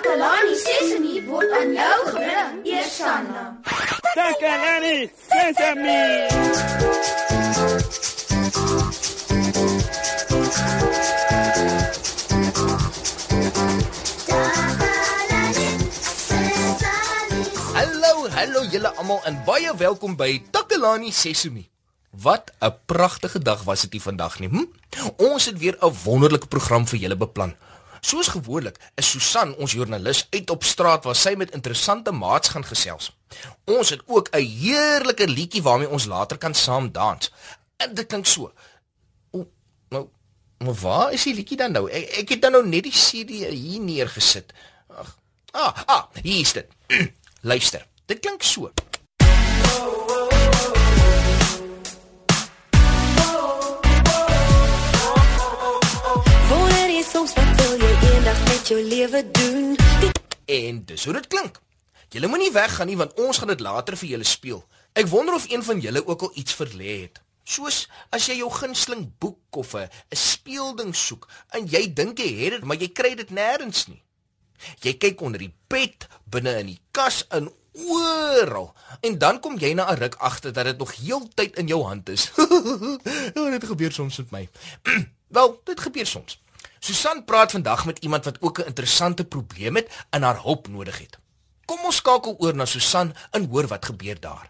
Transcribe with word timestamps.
Takalani 0.00 0.54
Sesemi 0.56 1.14
word 1.28 1.50
aan 1.52 1.74
jou 1.76 1.98
gebring, 2.08 2.54
Eersanna. 2.64 3.42
Takalani 4.16 5.10
Sesemi. 5.28 6.00
Hallo, 17.76 18.24
hallo 18.32 18.64
julle 18.72 18.88
almal 18.96 19.20
en 19.28 19.36
baie 19.44 19.68
welkom 19.76 20.16
by 20.16 20.40
Takalani 20.48 21.12
Sesemi. 21.12 21.68
Wat 22.16 22.48
'n 22.64 22.72
pragtige 22.88 23.44
dag 23.44 23.68
was 23.68 23.84
dit 23.84 23.92
hier 23.92 24.08
vandag 24.08 24.40
nie. 24.40 24.48
Hm? 24.48 24.64
Ons 25.16 25.44
het 25.44 25.58
weer 25.58 25.76
'n 25.76 25.92
wonderlike 26.04 26.48
program 26.48 26.88
vir 26.88 26.98
julle 26.98 27.16
beplan. 27.16 27.52
Soos 28.00 28.28
gewoonlik 28.28 28.76
is 28.94 29.10
Susan, 29.10 29.54
ons 29.56 29.72
joernalis, 29.72 30.26
uit 30.30 30.50
op 30.50 30.64
straat 30.64 31.04
waar 31.04 31.16
sy 31.16 31.34
met 31.36 31.52
interessante 31.56 32.12
maats 32.12 32.48
gaan 32.48 32.64
gesels. 32.64 33.10
Ons 33.64 33.90
het 33.90 34.02
ook 34.06 34.28
'n 34.32 34.44
heerlike 34.44 35.28
liedjie 35.28 35.62
waarmee 35.62 35.88
ons 35.88 36.04
later 36.04 36.38
kan 36.38 36.54
saam 36.54 36.92
dans. 36.92 37.32
En 37.76 37.94
dit 37.94 38.06
klink 38.06 38.26
so. 38.26 38.52
O, 39.30 39.46
nou, 39.88 40.08
maar 40.58 40.74
waar 40.74 41.12
is 41.12 41.22
die 41.22 41.34
liedjie 41.34 41.56
dan 41.56 41.72
nou? 41.72 41.90
Ek, 41.90 42.08
ek 42.08 42.28
het 42.28 42.42
dan 42.42 42.52
nou 42.52 42.66
net 42.66 42.82
die 42.82 42.92
CD 42.92 43.30
hier 43.48 43.80
neergesit. 43.80 44.52
Ag. 44.88 45.18
Ah, 45.52 45.82
ah, 45.86 46.04
hier 46.22 46.40
is 46.40 46.52
dit. 46.52 46.66
Luister. 47.40 47.86
Dit 48.06 48.20
klink 48.20 48.42
so. 48.42 48.70
Wonder 49.80 50.19
lewe 59.00 59.30
doen? 59.30 59.76
Die 60.00 60.10
En 60.44 60.84
dis 60.84 61.04
hoe 61.04 61.14
dit 61.14 61.26
klink. 61.26 61.60
Julle 62.10 62.28
moenie 62.28 62.52
weggaan 62.52 62.90
nie 62.90 62.98
want 63.00 63.14
ons 63.22 63.38
gaan 63.38 63.52
dit 63.52 63.62
later 63.64 63.96
vir 63.96 64.08
julle 64.12 64.26
speel. 64.28 64.60
Ek 64.98 65.08
wonder 65.08 65.36
of 65.38 65.46
een 65.48 65.62
van 65.64 65.80
julle 65.80 66.02
ook 66.06 66.26
al 66.26 66.32
iets 66.42 66.56
verlê 66.58 66.96
het. 67.04 67.20
Soos 67.44 67.86
as 68.14 68.26
jy 68.28 68.40
jou 68.40 68.50
gunsteling 68.52 69.06
boek 69.22 69.56
of 69.62 69.74
'n 69.74 69.88
speelding 70.10 70.92
soek 70.96 71.28
en 71.56 71.66
jy 71.66 71.92
dink 71.94 72.18
jy 72.18 72.28
het 72.42 72.52
dit, 72.58 72.64
maar 72.64 72.76
jy 72.76 72.88
kry 72.88 73.14
dit 73.14 73.30
nêrens 73.30 73.86
nie. 73.88 74.02
Jy 74.80 74.94
kyk 74.98 75.20
onder 75.20 75.40
die 75.40 75.54
bed, 75.68 76.08
binne 76.24 76.58
in 76.58 76.66
die 76.66 76.80
kas, 76.90 77.24
in 77.30 77.48
oral 77.72 78.74
en 79.00 79.18
dan 79.18 79.40
kom 79.40 79.58
jy 79.58 79.72
na 79.74 79.88
'n 79.90 79.98
ruk 79.98 80.14
agter 80.18 80.52
dat 80.52 80.64
dit 80.64 80.78
nog 80.78 80.94
heeltyd 80.94 81.56
in 81.56 81.66
jou 81.66 81.82
hand 81.82 82.08
is. 82.08 82.30
ja, 83.34 83.50
dit 83.50 83.64
gebeur 83.64 83.92
soms 83.92 84.16
met 84.16 84.30
my. 84.30 84.48
Wel, 85.36 85.60
dit 85.64 85.80
gebeur 85.80 86.06
soms. 86.06 86.40
Susan 86.80 87.24
praat 87.24 87.50
vandag 87.50 87.84
met 87.84 87.98
iemand 87.98 88.24
wat 88.24 88.36
ook 88.40 88.58
'n 88.58 88.66
interessante 88.66 89.24
probleem 89.24 89.76
het 89.76 89.88
en 90.10 90.22
haar 90.22 90.42
hulp 90.42 90.68
nodig 90.68 90.98
het. 90.98 91.18
Kom 91.64 91.78
ons 91.84 91.96
skakel 91.96 92.34
oor 92.38 92.54
na 92.54 92.64
Susan 92.64 93.14
en 93.30 93.48
hoor 93.48 93.66
wat 93.66 93.84
gebeur 93.84 94.20
daar. 94.20 94.46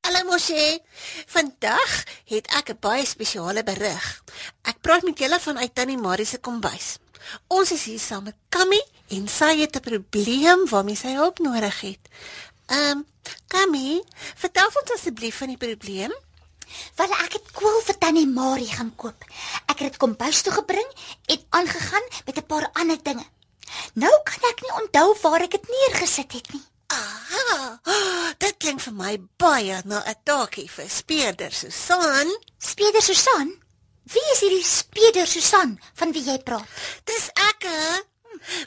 Hallo 0.00 0.24
Moshi. 0.30 0.78
Vandag 1.26 2.04
het 2.24 2.46
ek 2.58 2.68
'n 2.70 2.76
baie 2.80 3.06
spesiale 3.06 3.62
berig. 3.62 4.22
Ek 4.62 4.80
praat 4.80 5.02
met 5.02 5.18
julle 5.18 5.40
vanuit 5.40 5.74
Tannie 5.74 5.98
Marie 5.98 6.26
se 6.26 6.38
kombuis. 6.38 6.98
Ons 7.46 7.72
is 7.72 7.84
hier 7.84 8.00
saam 8.00 8.22
met 8.24 8.36
Kammy 8.48 8.82
en 9.08 9.28
sy 9.28 9.60
het 9.60 9.76
'n 9.76 9.80
probleem 9.80 10.68
waarmee 10.68 10.96
sy 10.96 11.12
hulp 11.14 11.38
nodig 11.38 11.80
het. 11.80 12.00
Ehm, 12.68 12.98
um, 12.98 13.06
Kammy, 13.48 14.02
vertel 14.36 14.68
ons 14.80 14.92
asseblief 14.94 15.38
van 15.40 15.52
die 15.52 15.60
probleem. 15.60 16.12
Wel 16.98 17.12
ek 17.24 17.38
het 17.38 17.52
kool 17.56 17.78
vir 17.86 17.96
Tannie 17.98 18.26
Marie 18.28 18.68
gaan 18.68 18.90
koop. 19.00 19.24
Ek 19.72 19.78
het 19.78 19.86
dit 19.88 19.96
kombuis 20.02 20.42
toe 20.44 20.52
gebring 20.52 20.88
en 21.32 21.44
aangegaan 21.60 22.06
met 22.26 22.36
'n 22.36 22.46
paar 22.46 22.68
ander 22.72 22.98
dinge. 23.02 23.24
Nou 23.94 24.12
kan 24.24 24.50
ek 24.50 24.60
nie 24.62 24.74
onthou 24.82 25.16
waar 25.22 25.42
ek 25.42 25.50
dit 25.50 25.68
neergesit 25.68 26.32
het 26.32 26.52
nie. 26.52 26.62
Aha. 26.88 27.80
Dit 28.38 28.56
klink 28.58 28.80
vir 28.80 28.92
my 28.92 29.18
baie 29.36 29.80
na 29.84 30.02
'n 30.04 30.20
taakie 30.24 30.68
vir 30.70 30.88
speurder 30.88 31.52
Susan. 31.52 32.28
Speeder 32.58 33.02
Susan? 33.02 33.48
Wie 34.02 34.26
is 34.32 34.40
hierdie 34.40 34.64
Speeder 34.64 35.26
Susan 35.26 35.80
van 35.94 36.12
wie 36.12 36.24
jy 36.24 36.38
praat? 36.38 36.68
Dis 37.04 37.28
ek. 37.28 37.62
hè? 37.62 38.02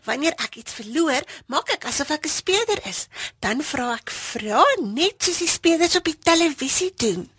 Wanneer 0.03 0.35
ek 0.37 0.55
iets 0.61 0.73
verloor, 0.73 1.23
maak 1.47 1.69
ek 1.69 1.85
asof 1.85 2.11
ek 2.11 2.25
'n 2.25 2.29
speurder 2.29 2.81
is. 2.87 3.07
Dan 3.39 3.63
vra 3.63 3.93
ek 3.93 4.09
vra 4.11 4.63
net 4.79 5.23
soos 5.23 5.37
die 5.37 5.47
speurders 5.47 5.95
op 5.95 6.05
die 6.05 6.19
televisie 6.19 6.93
doen. 6.95 7.29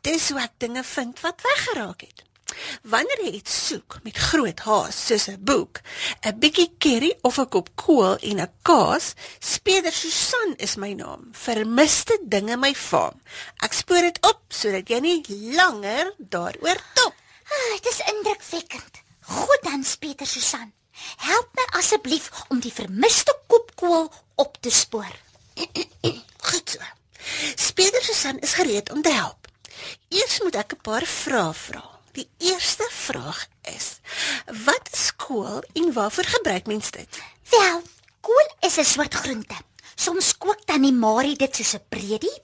Dis 0.00 0.30
hoe 0.30 0.40
ek 0.40 0.58
dinge 0.58 0.84
vind 0.84 1.20
wat 1.20 1.42
weggeraak 1.42 2.00
het. 2.00 2.22
Wanneer 2.82 3.20
jy 3.24 3.32
iets 3.38 3.54
soek 3.68 3.98
met 4.04 4.16
groot 4.16 4.60
haas 4.66 4.96
soos 5.06 5.28
'n 5.28 5.44
boek, 5.50 5.80
'n 6.26 6.38
bietjie 6.38 6.70
curry 6.78 7.12
of 7.22 7.38
'n 7.38 7.48
kop 7.48 7.68
kool 7.76 8.16
en 8.16 8.40
'n 8.40 8.52
kaas, 8.62 9.14
speurder 9.40 9.92
Susan 9.92 10.54
is 10.56 10.76
my 10.76 10.92
naam. 10.92 11.30
Vermiste 11.32 12.18
dinge 12.22 12.56
my 12.56 12.74
faam. 12.74 13.20
Ek 13.62 13.72
spoor 13.72 14.02
dit 14.02 14.18
op 14.20 14.40
sodat 14.48 14.88
jy 14.88 15.00
nie 15.00 15.24
langer 15.56 16.14
daaroor 16.18 16.80
top. 16.94 17.14
Ah, 17.52 17.72
dit 17.82 17.86
is 17.92 18.00
indrukwekkend. 18.12 18.94
Goed 19.20 19.62
dan 19.62 19.84
Speeder 19.84 20.26
Susan. 20.26 20.72
Help 21.16 21.48
my 21.54 21.66
asseblief 21.78 22.30
om 22.48 22.60
die 22.60 22.72
vermiste 22.72 23.34
koopkool 23.46 24.12
op 24.34 24.56
te 24.60 24.70
spoor. 24.70 25.12
Goed 26.38 26.70
so. 26.70 26.78
Speeder 27.54 28.02
Susan 28.02 28.38
is 28.38 28.54
gereed 28.54 28.90
om 28.90 29.02
te 29.02 29.12
help. 29.12 29.48
Eers 30.08 30.40
moet 30.42 30.54
ek 30.54 30.72
'n 30.74 30.82
paar 30.82 31.06
vrae 31.06 31.52
vra. 31.54 31.84
Die 32.12 32.28
eerste 32.38 32.88
vraag 32.90 33.46
is: 33.62 34.00
Wat 34.64 34.88
is 34.92 35.16
kool 35.16 35.62
en 35.72 35.92
waarvoor 35.92 36.24
gebruik 36.24 36.66
mens 36.66 36.90
dit? 36.90 37.20
Wel, 37.48 37.82
kool 38.20 38.48
is 38.60 38.76
'n 38.76 38.84
soort 38.84 39.14
groente. 39.14 39.56
Soms 39.94 40.38
kook 40.38 40.60
Tannie 40.64 40.92
Marie 40.92 41.36
dit 41.36 41.56
soos 41.56 41.74
'n 41.74 41.84
predie. 41.88 42.42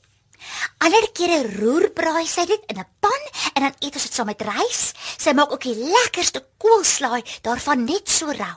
Ander 0.78 1.06
kere 1.12 1.40
roerbraai 1.58 2.26
sy 2.26 2.44
dit 2.46 2.62
in 2.66 2.78
'n 2.78 2.90
pan 3.00 3.22
en 3.54 3.62
dan 3.62 3.74
eet 3.78 3.94
ons 3.94 4.06
dit 4.06 4.14
saam 4.14 4.26
met 4.26 4.42
rys. 4.42 4.92
Sy 5.16 5.32
maak 5.32 5.52
ook 5.52 5.62
die 5.62 5.76
lekkerste 5.76 6.44
koolslaai 6.56 7.22
daarvan 7.42 7.84
net 7.84 8.08
so 8.10 8.26
rou. 8.26 8.56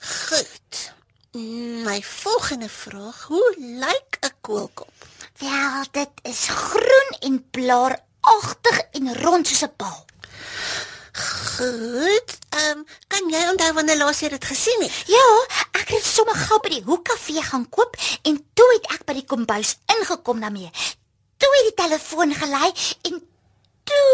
Goed. 0.00 0.92
My 1.86 2.02
volgende 2.02 2.68
vraag: 2.68 3.22
Hoe 3.22 3.54
lyk 3.58 4.18
'n 4.20 4.34
koolkop? 4.40 4.92
Wel, 5.38 5.84
dit 5.90 6.10
is 6.22 6.48
groen 6.48 7.10
en 7.20 7.50
blaaragtig 7.50 8.80
en 8.92 9.22
rond 9.22 9.46
soos 9.46 9.62
'n 9.62 9.72
bal. 9.76 10.04
Goed. 11.12 12.38
Ehm, 12.48 12.78
um, 12.78 12.86
wanneer 13.76 13.98
laas 14.00 14.20
jy 14.24 14.30
dit 14.32 14.44
gesien 14.44 14.84
het? 14.84 15.00
Ja, 15.10 15.24
ek 15.80 15.92
het 15.94 16.04
sommer 16.06 16.36
gou 16.46 16.58
by 16.64 16.72
die 16.76 16.84
hoekkafee 16.86 17.42
gaan 17.44 17.66
koop 17.72 17.96
en 18.28 18.38
toe 18.56 18.68
het 18.72 18.88
ek 18.96 19.04
by 19.08 19.18
die 19.18 19.26
kombuis 19.28 19.76
ingekom 19.96 20.40
daarmee. 20.40 20.70
Toe 21.36 21.50
het 21.58 21.68
die 21.68 21.76
telefoon 21.82 22.32
gelei 22.34 22.70
en 23.10 23.20
toe 23.90 24.06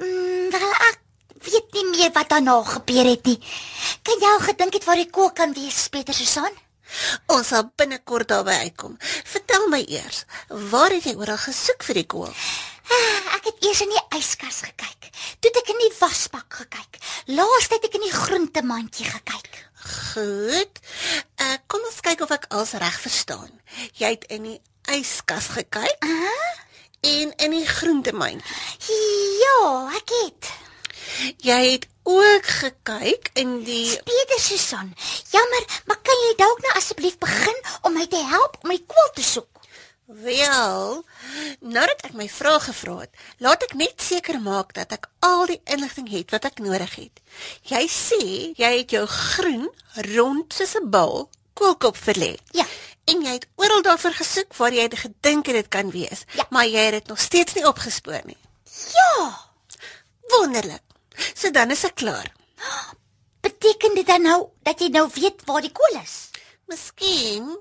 mm, 0.00 0.52
wel 0.52 0.76
ek 0.90 1.00
weet 1.48 1.78
nie 1.78 1.86
meer 1.92 2.12
wat 2.12 2.30
daarna 2.32 2.58
gebeur 2.68 3.08
het 3.08 3.26
nie. 3.28 3.38
Kan 4.04 4.20
jy 4.20 4.34
al 4.34 4.44
gedink 4.44 4.76
het 4.78 4.86
waar 4.88 5.00
die 5.00 5.10
kook 5.10 5.34
kan 5.40 5.56
wees, 5.56 5.88
Pieter 5.88 6.16
Susan? 6.16 6.52
Ons 7.32 7.50
sal 7.50 7.70
binnekort 7.76 8.28
daarby 8.28 8.54
uitkom. 8.68 8.96
Vertel 9.00 9.68
my 9.72 9.80
eers, 9.88 10.24
waar 10.70 10.92
het 10.92 11.08
jy 11.08 11.16
oral 11.18 11.40
gesoek 11.40 11.84
vir 11.88 12.02
die 12.02 12.08
kool? 12.08 12.32
Ah, 12.84 13.23
eers 13.64 13.80
in 13.84 13.92
die 13.92 14.04
yskas 14.18 14.60
gekyk. 14.66 15.08
Toe 15.40 15.50
het 15.50 15.60
ek 15.62 15.70
in 15.74 15.80
die 15.84 15.92
wasbak 16.00 16.58
gekyk. 16.62 16.98
Laaste 17.26 17.78
het 17.78 17.84
ek 17.88 17.96
in 17.98 18.04
die 18.06 18.14
groentemandjie 18.16 19.06
gekyk. 19.10 19.60
Goed. 19.84 20.80
Uh, 21.40 21.54
kom 21.66 21.84
ons 21.84 22.00
kyk 22.04 22.22
of 22.24 22.32
ek 22.34 22.46
alles 22.56 22.72
reg 22.80 23.00
verstaan. 23.00 23.50
Jy 24.00 24.14
het 24.16 24.24
in 24.32 24.46
die 24.50 24.60
yskas 24.98 25.50
gekyk? 25.56 25.96
Ah, 26.04 26.52
En 27.04 27.34
in 27.36 27.50
die 27.52 27.66
groentemandjie. 27.68 28.56
ja, 29.44 29.90
ek 29.96 30.08
het. 30.24 30.52
Jy 31.44 31.58
het 31.74 31.84
ook 32.08 32.46
gekyk 32.48 33.28
in 33.34 33.58
die 33.64 33.90
Pieter 34.08 34.40
Susan, 34.40 34.94
jammer, 35.30 35.64
maar 35.84 36.00
kan 36.02 36.16
jy 36.24 36.32
dalk 36.40 36.60
nou 36.64 36.72
asseblief 36.80 37.18
begin 37.20 37.60
om 37.82 37.92
my 37.92 38.06
te 38.06 38.22
help 38.24 38.56
om 38.62 38.68
my 38.72 38.78
kool 38.88 39.10
te 39.14 39.22
soek? 39.22 39.53
Wel, 40.06 41.00
nadat 41.64 42.02
ek 42.04 42.12
my 42.12 42.26
vrae 42.28 42.58
gevra 42.60 42.96
het, 43.00 43.12
laat 43.40 43.62
ek 43.64 43.72
net 43.80 44.02
seker 44.04 44.36
maak 44.44 44.74
dat 44.76 44.92
ek 44.92 45.06
al 45.24 45.46
die 45.48 45.60
inligting 45.72 46.10
het 46.12 46.34
wat 46.34 46.44
ek 46.44 46.60
nodig 46.60 46.92
het. 46.98 47.22
Jy 47.70 47.80
sê 47.88 48.18
jy 48.58 48.70
het 48.82 48.92
jou 48.92 49.06
groen, 49.08 49.64
rond 50.12 50.52
soos 50.52 50.74
'n 50.76 50.90
bal, 50.92 51.30
koolkop 51.56 51.96
verlê. 51.96 52.36
Ja. 52.52 52.66
En 53.08 53.22
jy 53.24 53.32
het 53.32 53.46
oral 53.56 53.82
daarvoor 53.82 54.12
gesoek 54.20 54.54
waar 54.56 54.72
jy 54.72 54.88
gedink 54.92 55.46
het 55.46 55.54
dit 55.54 55.68
kan 55.68 55.90
wees, 55.90 56.24
Ja. 56.34 56.46
maar 56.50 56.66
jy 56.66 56.84
het 56.84 56.92
dit 56.92 57.06
nog 57.06 57.20
steeds 57.20 57.54
nie 57.54 57.66
opgespoor 57.66 58.20
nie. 58.24 58.36
Ja. 58.92 59.40
Wonderlik. 60.28 60.82
So 61.34 61.50
dan 61.50 61.70
is 61.70 61.84
ek 61.84 61.94
klaar. 61.94 62.32
Beteken 63.40 63.94
dit 63.94 64.06
dan 64.06 64.22
nou 64.22 64.48
dat 64.62 64.80
jy 64.80 64.88
nou 64.88 65.08
weet 65.14 65.44
waar 65.44 65.60
die 65.60 65.72
kool 65.72 66.00
is? 66.02 66.28
Miskien 66.66 67.56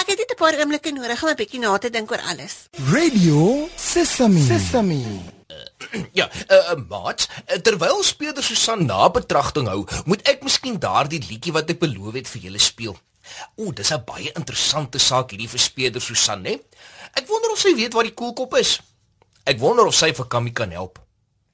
ek 0.00 0.06
het 0.06 0.18
net 0.18 0.32
'n 0.32 0.38
paar 0.38 0.58
oomblikke 0.58 0.92
nodig 0.92 1.22
om 1.22 1.28
'n 1.28 1.36
bietjie 1.36 1.60
na 1.60 1.78
te 1.78 1.90
dink 1.90 2.10
oor 2.10 2.20
alles. 2.20 2.68
Radio 2.92 3.68
Sesame. 3.76 4.40
Sesame. 4.40 5.34
Ja, 6.12 6.30
uh, 6.48 6.56
uh, 6.56 6.88
maat, 6.88 7.28
uh, 7.46 7.56
terwyl 7.56 8.02
speurder 8.02 8.42
Susan 8.42 8.86
na 8.86 9.10
betragting 9.10 9.68
hou, 9.68 9.86
moet 10.04 10.22
ek 10.28 10.42
miskien 10.42 10.78
daardie 10.78 11.20
liedjie 11.28 11.52
wat 11.52 11.70
ek 11.70 11.78
beloof 11.78 12.14
het 12.14 12.28
vir 12.28 12.42
julle 12.42 12.58
speel. 12.58 12.96
O, 13.54 13.72
dis 13.72 13.92
'n 13.92 14.04
baie 14.04 14.32
interessante 14.34 14.98
saak 14.98 15.30
hierdie 15.30 15.48
vir 15.48 15.60
speurder 15.60 16.00
Susan, 16.00 16.42
né? 16.42 16.60
Ek 17.14 17.26
wonder 17.28 17.50
of 17.50 17.58
sy 17.58 17.74
weet 17.74 17.92
waar 17.92 18.04
die 18.04 18.14
koelkop 18.14 18.54
is. 18.54 18.80
Ek 19.44 19.58
wonder 19.58 19.86
of 19.86 19.94
sy 19.94 20.12
vir 20.12 20.26
Kammy 20.26 20.50
kan 20.50 20.70
help. 20.70 20.98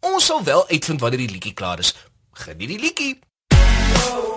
Ons 0.01 0.27
sal 0.27 0.43
wel 0.45 0.69
uitvind 0.69 1.01
wanneer 1.01 1.27
die 1.27 1.35
liedjie 1.35 1.55
klaar 1.55 1.79
is. 1.79 1.95
Geniet 2.33 2.69
die 2.69 2.79
liedjie. 2.79 3.21
Wanneer 3.49 4.32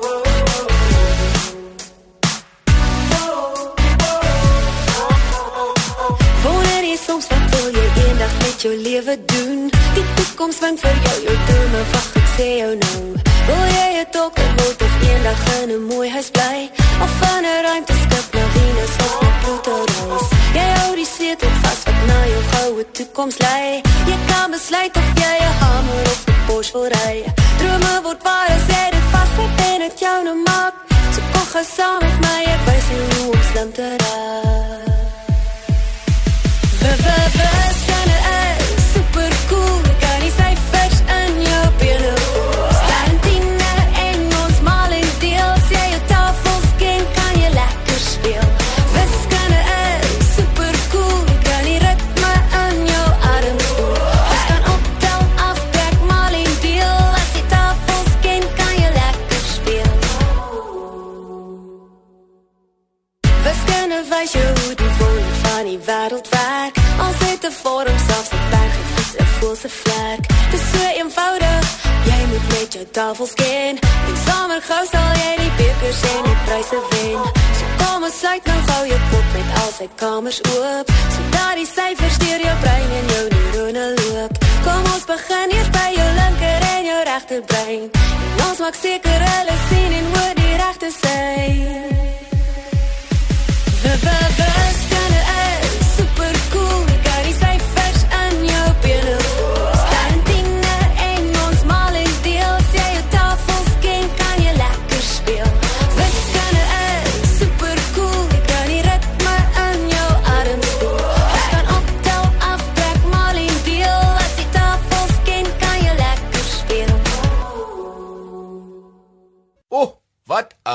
met 8.56 8.63
jou 8.63 8.81
lewe 8.81 9.25
doen? 9.25 9.69
Die 9.94 10.06
toekoms 10.16 10.60
wink 10.63 10.80
vir 10.80 10.98
jou, 11.06 11.18
jou 11.28 11.36
drome 11.48 11.81
wag 11.92 12.07
ek 12.19 12.28
sê 12.36 12.48
jou 12.62 12.74
nou. 12.80 13.02
Wil 13.48 13.66
jy 13.78 13.90
'n 14.00 14.07
dokter 14.16 14.50
word 14.60 14.80
of 14.88 14.94
eendag 15.10 15.42
in 15.60 15.69
'n 15.75 15.84
mooi 15.92 16.10
huis 16.16 16.30
bly? 16.36 16.57
Of 17.04 17.12
van 17.19 17.44
'n 17.44 17.60
ruimteskip 17.68 18.28
na 18.38 18.46
Venus 18.56 18.94
of 19.06 19.13
na 19.22 19.31
Pluto 19.42 19.75
reis? 19.92 20.28
Jy 20.57 20.68
hou 20.78 20.96
die 21.02 21.10
sleutel 21.16 21.54
vas 21.63 21.81
wat 21.86 22.00
na 22.10 22.19
jou 22.34 22.44
goue 22.54 22.86
toekoms 22.98 23.38
lei. 23.46 23.81
Jy 24.10 24.18
kan 24.30 24.48
besluit 24.56 24.96
of 25.02 25.10
jy 25.24 25.36
'n 25.50 25.56
hamer 25.62 26.06
of 26.13 26.22
'n 26.28 26.40
Porsche 26.48 26.74
wil 26.74 26.88
ry. 26.98 27.16
Drome 27.60 27.94
word 28.06 28.22
waar 28.24 28.50
as 28.56 28.66
jy 28.74 28.86
dit 28.96 29.06
vasgryp 29.12 29.60
en 29.69 29.80
dit 29.86 30.00
jou 30.00 30.18
nou 30.24 30.38
maak. 30.50 30.74
So 31.13 31.19
kom 31.34 31.48
gaan 31.54 31.68
saam 31.75 32.00
met 32.04 32.18
my, 32.25 32.40
ek 32.54 32.62
wys 32.68 32.88
jou 32.92 33.31
om 33.34 33.42
slim 33.52 33.72
te 33.72 33.88
raak. 34.04 34.44
Fiets 69.56 69.63
'n 69.63 69.69
voel 69.69 69.69
se 69.69 69.69
vlek. 69.69 70.52
Dit 70.52 70.60
is 70.60 70.66
so 70.72 70.88
eenvoudig. 71.00 71.66
Jy 72.06 72.25
moet 72.31 72.48
net 72.60 72.74
jou 72.74 72.86
tafels 72.92 73.34
ken. 73.34 73.80
En 74.10 74.16
sommer 74.28 74.62
gou 74.62 74.86
sal 74.92 75.12
jy 75.24 75.31
die 75.44 75.54
bekers 75.57 76.02
en 76.13 76.24
die 76.24 76.40
pryse 76.46 76.80
wen. 76.90 77.19
So 77.57 77.66
kom 77.80 78.04
ons 78.04 78.19
sluit 78.19 78.44
nou 78.46 78.60
gou 78.69 78.88
jou 78.88 79.00
kop 79.12 79.28
met 79.34 79.50
al 79.62 79.72
sy 79.78 79.88
kamers 79.96 80.40
oop. 80.42 80.86
Sodat 81.16 81.56
die 81.56 81.69
syfers 81.75 82.18
deur 82.18 82.42
jou 82.48 82.56
brein 82.63 82.90
en 83.00 83.06
jou 83.13 83.25
neurone 83.34 83.88
loop. 84.00 84.34
Kom 84.66 84.84
ons 84.94 85.06
begin 85.06 85.50
eers 85.57 85.69
by 85.78 85.90
jou 86.00 86.10
linker 86.22 86.62
en 86.75 86.84
jou 86.92 87.02
regter 87.12 87.42
brein. 87.52 87.90
En 88.38 88.46
ons 88.50 88.60
maak 88.60 88.75
seker 88.86 89.19
hulle 89.30 89.56
sien 89.69 89.92
en 90.00 90.06
hoor 90.13 90.34
die 90.42 90.56
regte 90.63 90.90
sy. 91.02 91.24
We 93.84 94.94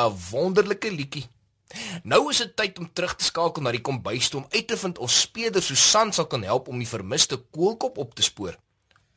'n 0.09 0.17
wonderlike 0.31 0.91
liedjie. 0.91 1.29
Nou 2.03 2.31
is 2.31 2.39
dit 2.43 2.57
tyd 2.57 2.79
om 2.79 2.93
terug 2.93 3.15
te 3.17 3.25
skakel 3.25 3.63
na 3.63 3.71
die 3.71 3.81
kombuis 3.81 4.29
toe 4.29 4.41
om 4.41 4.49
uit 4.51 4.67
te 4.67 4.77
vind 4.77 4.99
of 4.99 5.11
speeder 5.11 5.63
Susan 5.63 6.13
sal 6.13 6.27
kan 6.27 6.43
help 6.43 6.69
om 6.69 6.79
die 6.79 6.89
vermiste 6.89 7.37
koelkop 7.37 7.99
op 7.99 8.15
te 8.15 8.23
spoor. 8.23 8.57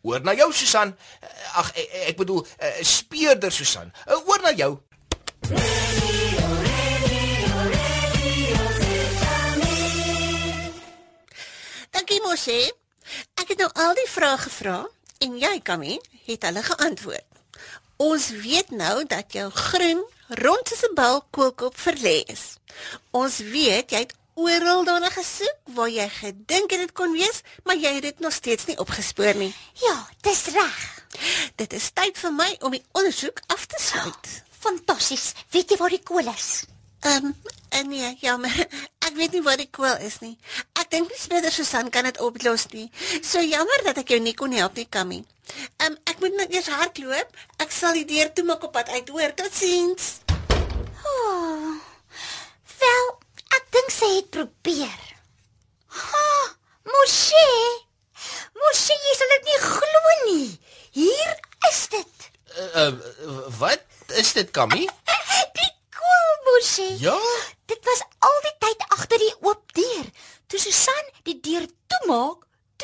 Oor 0.02 0.22
na 0.22 0.34
jou 0.36 0.52
Susan. 0.54 0.96
Eh, 1.20 1.58
Ag 1.58 1.72
ek, 1.80 1.94
ek 2.12 2.18
bedoel 2.18 2.46
uh, 2.46 2.72
speeder 2.82 3.52
Susan. 3.52 3.92
Uh, 4.08 4.20
oor 4.28 4.42
na 4.42 4.52
jou. 4.52 4.78
Dankie 11.94 12.22
Mosie. 12.26 12.72
Ek 13.40 13.54
het 13.54 13.60
nou 13.62 13.70
al 13.80 13.94
die 13.98 14.10
vrae 14.10 14.38
gevra 14.42 14.80
en 15.24 15.38
jy, 15.40 15.54
Kamie, 15.64 16.00
het 16.28 16.44
hulle 16.48 16.64
geantwoord. 16.66 17.28
Ons 18.04 18.30
weet 18.44 18.74
nou 18.76 19.06
dat 19.08 19.32
jou 19.36 19.48
groen 19.54 20.02
rond 20.42 20.68
soos 20.68 20.84
'n 20.90 20.96
bal 20.96 21.24
koelkop 21.30 21.76
verlê 21.78 22.24
is. 22.26 22.58
Ons 23.12 23.38
weet 23.38 23.92
jy 23.92 24.00
het 24.00 24.14
oral 24.34 24.84
daarna 24.84 25.10
gesoek 25.10 25.58
waar 25.76 25.90
jy 25.90 26.10
gedink 26.10 26.72
het 26.72 26.80
dit 26.80 26.92
kon 26.92 27.12
wees, 27.14 27.42
maar 27.64 27.78
jy 27.78 27.94
het 27.94 28.02
dit 28.02 28.20
nog 28.20 28.34
steeds 28.34 28.66
nie 28.66 28.78
opgespoor 28.78 29.36
nie. 29.36 29.54
Ja, 29.74 30.08
dis 30.22 30.46
reg. 30.46 31.06
Dit 31.56 31.74
is 31.74 31.92
tyd 31.94 32.18
vir 32.18 32.34
my 32.34 32.50
om 32.62 32.72
die 32.72 32.86
ondersoek 32.92 33.40
af 33.48 33.66
te 33.66 33.78
sluit. 33.80 34.44
Fantasties. 34.60 35.34
Weet 35.50 35.70
jy 35.70 35.78
waar 35.78 35.94
die 35.94 36.04
kool 36.04 36.28
is? 36.34 36.64
Ehm, 37.04 37.26
um, 37.26 37.88
nee, 37.88 38.18
jammer. 38.20 38.68
Ek 39.08 39.14
weet 39.16 39.32
nie 39.32 39.44
waar 39.44 39.58
die 39.60 39.70
koel 39.70 39.98
is 40.08 40.22
nie. 40.24 40.38
Ek 40.80 40.90
dink 40.90 41.10
nie 41.12 41.20
Smeder 41.20 41.52
Susan 41.52 41.90
kan 41.90 42.08
dit 42.08 42.20
oplos 42.24 42.68
nie. 42.72 42.90
So 43.22 43.42
jammer 43.44 43.84
dat 43.84 43.98
ek 43.98 44.16
jou 44.16 44.20
nie 44.24 44.34
kon 44.34 44.56
help 44.56 44.80
nie, 44.80 44.88
Kammy. 44.90 45.24
Um, 45.86 45.96
ek 46.10 46.20
moet 46.24 46.36
nou 46.38 46.48
eers 46.50 46.70
hardloop. 46.72 47.40
Ek 47.64 47.72
sal 47.74 47.98
die 47.98 48.06
deur 48.10 48.32
toemaak 48.34 48.64
op 48.68 48.74
pad 48.76 48.90
uit. 48.94 49.10
Hoor, 49.14 49.34
totsiens. 49.38 50.20
Oh, 51.04 51.74
wel, 52.80 53.10
ek 53.58 53.66
dink 53.76 53.92
sy 53.94 54.10
het 54.18 54.30
probeer. 54.34 55.02
Ha, 56.00 56.28
Moshi. 56.90 57.50
Moshi, 58.58 58.96
jy 59.08 59.16
sal 59.20 59.34
dit 59.36 59.50
nie 59.50 59.60
glo 59.66 60.14
nie. 60.28 60.48
Hier 60.96 61.34
is 61.70 61.82
dit. 61.94 62.30
Uh, 62.54 62.88
uh, 62.88 63.50
wat 63.60 63.84
is 64.22 64.34
dit, 64.38 64.52
Kammy? 64.56 64.86
Die 65.60 65.72
kool, 65.98 66.32
Moshi. 66.48 66.90
Ja? 67.02 67.18
Dit 67.70 67.84
was 67.88 68.04
al 68.24 68.40
die 68.46 68.56
tyd 68.62 68.84
agter 68.94 69.22
die 69.22 69.34
oop 69.42 69.74
deur. 69.76 70.10
Toe 70.48 70.60
Susan 70.62 71.08
die 71.28 71.40
deur 71.42 71.66
toemaak, 71.90 72.43
toe 72.43 72.43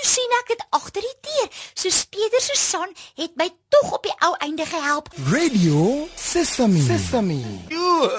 sien 0.09 0.35
ek 0.39 0.53
dit 0.53 0.63
agter 0.75 1.05
die 1.05 1.17
deur. 1.27 1.49
So 1.73 1.91
Speder 1.93 2.41
Susan 2.41 2.93
het 3.19 3.35
my 3.39 3.49
tog 3.73 3.91
op 3.99 4.07
die 4.07 4.15
ou 4.25 4.31
einde 4.45 4.65
gehelp. 4.65 5.11
Radio 5.29 6.07
Sesame. 6.15 6.81
Sesame. 6.85 7.41
Jo, 7.73 8.09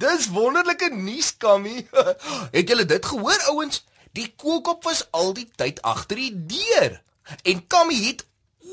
dis 0.00 0.30
wonderlike 0.32 0.90
nuus, 0.94 1.34
Kammy. 1.36 1.84
Het 2.56 2.68
julle 2.68 2.86
dit 2.88 3.10
gehoor, 3.12 3.42
ouens? 3.52 3.84
Die 4.16 4.30
koelkop 4.36 4.84
was 4.88 5.04
al 5.12 5.34
die 5.36 5.48
tyd 5.60 5.82
agter 5.84 6.16
die 6.16 6.32
deur. 6.56 7.00
En 7.44 7.66
Kammy 7.66 7.98
het 8.06 8.24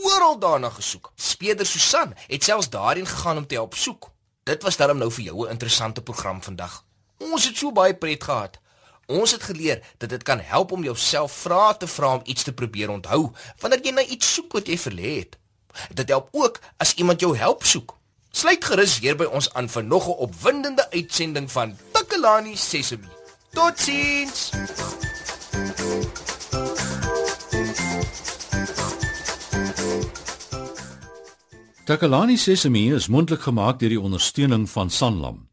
oral 0.04 0.40
daarna 0.40 0.70
gesoek. 0.70 1.12
Speeder 1.16 1.66
Susan 1.66 2.14
het 2.28 2.44
selfs 2.44 2.70
daarheen 2.70 3.08
gegaan 3.08 3.38
om 3.38 3.48
te 3.48 3.56
help 3.60 3.76
soek. 3.76 4.12
Dit 4.44 4.64
was 4.64 4.78
darm 4.78 4.98
nou 4.98 5.12
vir 5.12 5.24
jou 5.24 5.46
'n 5.46 5.52
interessante 5.52 6.02
program 6.02 6.44
vandag. 6.44 6.84
Ons 7.18 7.46
het 7.46 7.58
so 7.58 7.72
baie 7.72 7.96
pret 7.96 8.24
gehad. 8.24 8.60
Ons 9.06 9.32
het 9.32 9.44
geleer 9.44 9.84
dat 9.98 10.10
dit 10.10 10.24
kan 10.24 10.40
help 10.40 10.72
om 10.72 10.84
jouself 10.84 11.32
vrae 11.32 11.78
te 11.78 11.88
vra 11.88 12.14
om 12.16 12.22
iets 12.24 12.44
te 12.44 12.54
probeer 12.54 12.90
onthou 12.90 13.32
wanneer 13.60 13.84
jy 13.84 13.92
na 13.92 14.04
iets 14.04 14.34
soek 14.34 14.54
wat 14.54 14.68
jy 14.68 14.78
verlê 14.80 15.18
het. 15.18 15.38
Dit 15.92 16.10
help 16.10 16.30
ook 16.32 16.60
as 16.78 16.94
iemand 16.94 17.20
jou 17.20 17.38
help 17.38 17.66
soek. 17.66 17.98
Sluit 18.32 18.66
gerus 18.66 19.00
weer 19.00 19.18
by 19.20 19.28
ons 19.28 19.54
aan 19.54 19.70
vir 19.70 19.84
nog 19.84 20.08
'n 20.08 20.18
opwindende 20.28 20.92
uitsending 20.92 21.52
van 21.52 21.78
Takalani 21.92 22.56
Sesemi. 22.56 23.10
Totsiens. 23.52 24.50
Takalani 31.86 32.38
Sesemi 32.38 32.94
is 32.94 33.08
mondelik 33.08 33.42
gemaak 33.42 33.80
deur 33.80 33.90
die 33.90 34.02
ondersteuning 34.02 34.70
van 34.70 34.90
Sanlam. 34.90 35.53